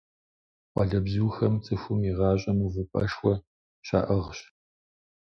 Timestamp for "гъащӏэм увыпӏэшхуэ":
2.17-3.33